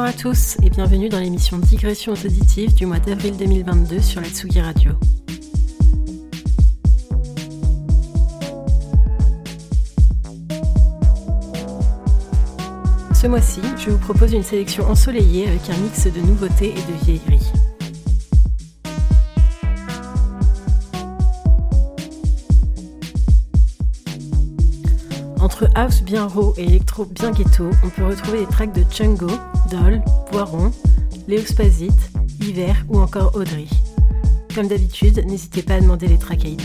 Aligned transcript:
Bonjour 0.00 0.14
à 0.14 0.16
tous 0.16 0.56
et 0.62 0.70
bienvenue 0.70 1.08
dans 1.08 1.18
l'émission 1.18 1.58
Digression 1.58 2.12
auditive 2.12 2.72
du 2.72 2.86
mois 2.86 3.00
d'avril 3.00 3.36
2022 3.36 4.00
sur 4.00 4.20
la 4.20 4.28
Tsugi 4.28 4.60
Radio. 4.60 4.92
Ce 13.12 13.26
mois-ci, 13.26 13.60
je 13.76 13.90
vous 13.90 13.98
propose 13.98 14.32
une 14.34 14.44
sélection 14.44 14.88
ensoleillée 14.88 15.48
avec 15.48 15.68
un 15.68 15.76
mix 15.78 16.06
de 16.06 16.20
nouveautés 16.20 16.68
et 16.68 16.92
de 16.92 17.04
vieilleries. 17.04 17.52
Entre 25.40 25.68
house 25.74 26.02
bien 26.02 26.28
raw 26.28 26.54
et 26.56 26.66
électro 26.66 27.04
bien 27.04 27.32
ghetto, 27.32 27.70
on 27.82 27.88
peut 27.88 28.04
retrouver 28.04 28.38
des 28.38 28.46
tracks 28.46 28.72
de 28.72 28.84
Chungo, 28.92 29.26
Doll, 29.70 30.02
Boiron, 30.32 30.72
Léo 31.26 31.42
Spazit, 31.42 31.90
Hiver 32.40 32.84
ou 32.88 32.98
encore 32.98 33.34
Audrey. 33.34 33.66
Comme 34.54 34.68
d'habitude, 34.68 35.24
n'hésitez 35.26 35.62
pas 35.62 35.74
à 35.74 35.80
demander 35.80 36.08
les 36.08 36.18
tracks 36.18 36.44
ID. 36.44 36.62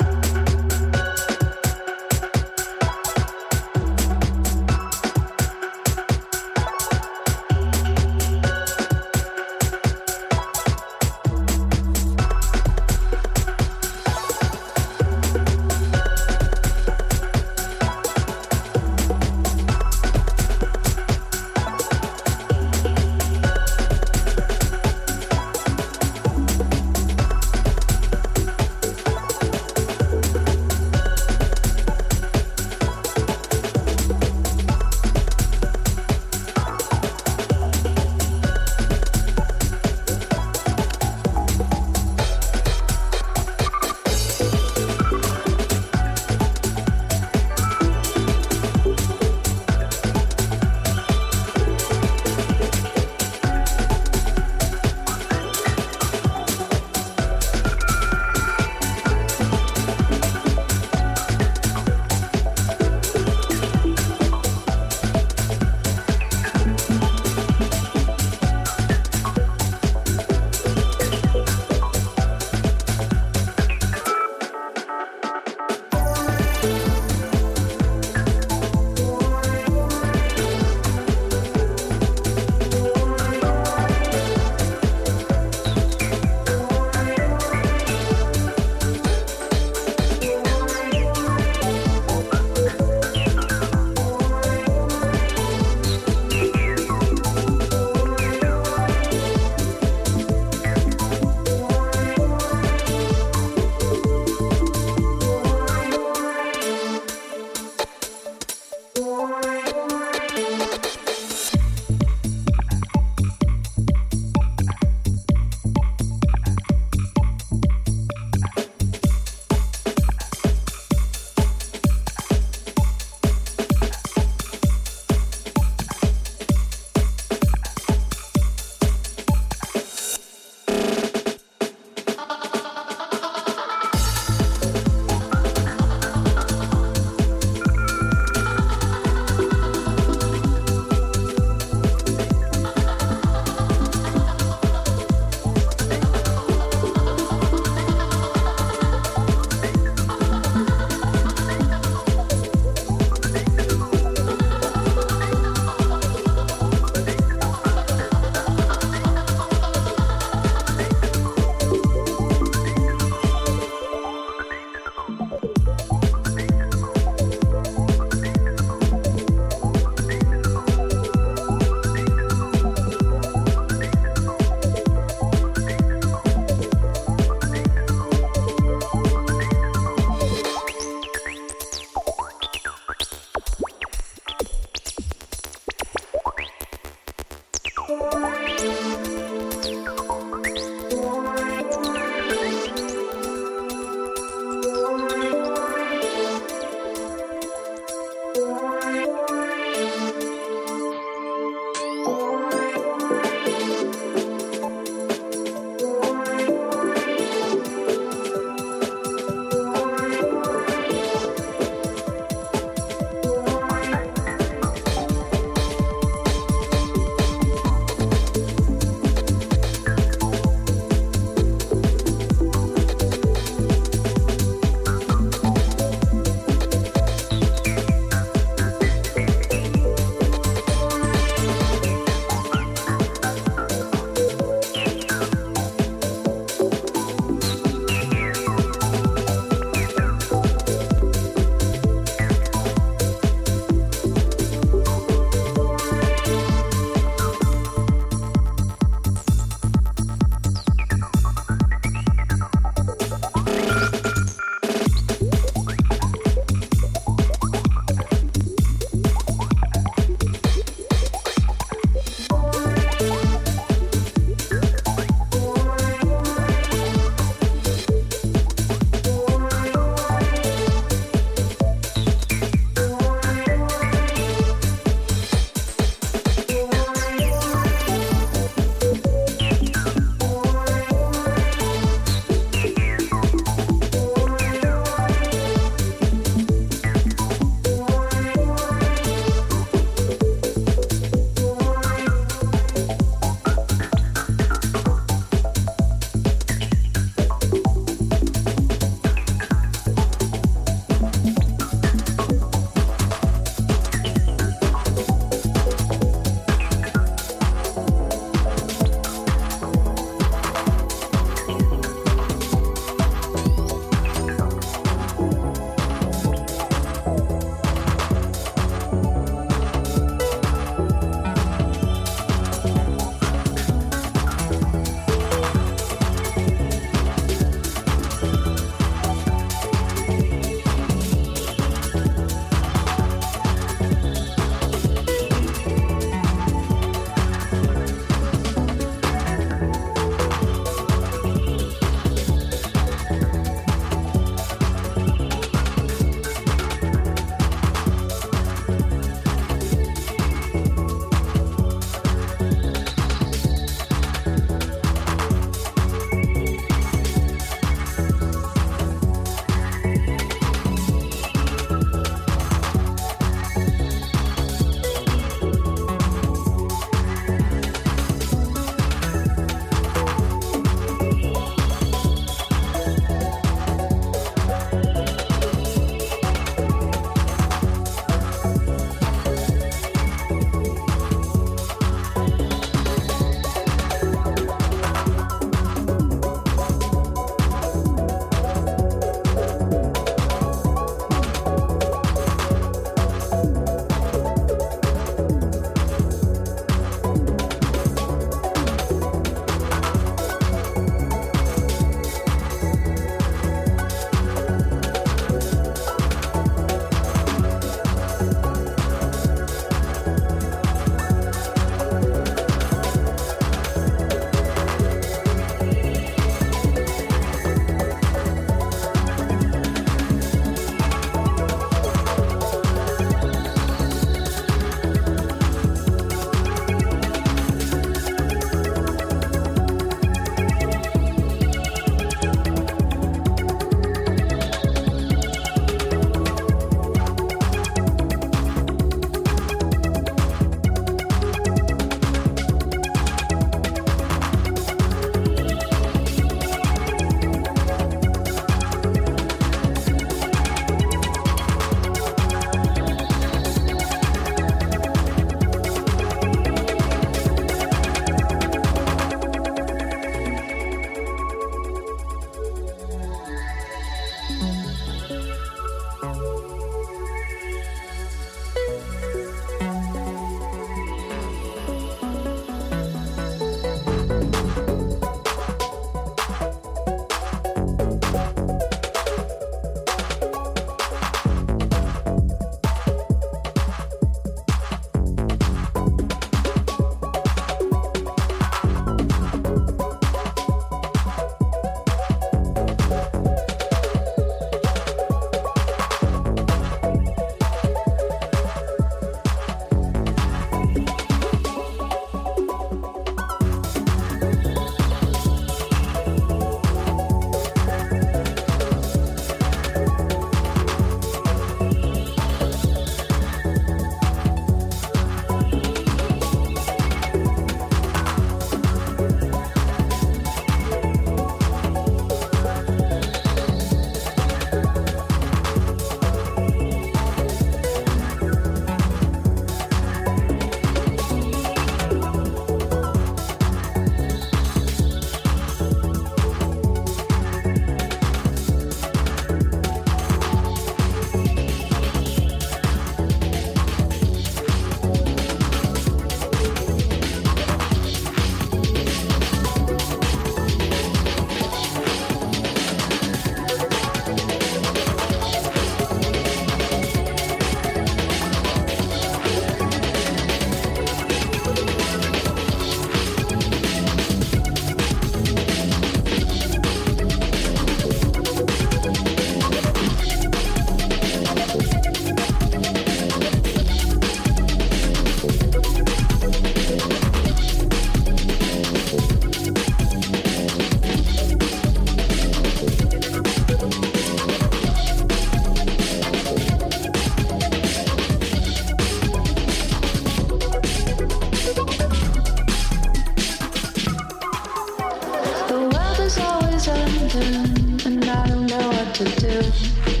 To 599.05 599.41
do. 599.41 600.00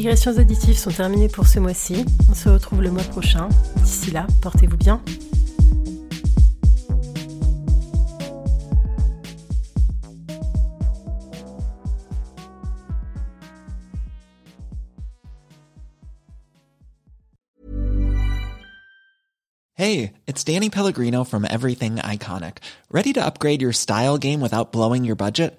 Digressions 0.00 0.38
auditives 0.38 0.78
sont 0.78 0.90
terminées 0.90 1.28
pour 1.28 1.46
ce 1.46 1.58
mois-ci. 1.58 2.06
On 2.30 2.34
se 2.34 2.48
retrouve 2.48 2.80
le 2.80 2.90
mois 2.90 3.02
prochain. 3.02 3.50
D'ici 3.82 4.10
là, 4.10 4.26
portez-vous 4.40 4.78
bien. 4.78 5.02
Hey, 19.74 20.12
it's 20.26 20.44
Danny 20.44 20.70
Pellegrino 20.70 21.24
from 21.24 21.44
Everything 21.44 21.96
Iconic. 21.96 22.58
Ready 22.90 23.12
to 23.12 23.20
upgrade 23.20 23.60
your 23.60 23.72
style 23.72 24.16
game 24.16 24.40
without 24.40 24.72
blowing 24.72 25.04
your 25.04 25.16
budget? 25.16 25.58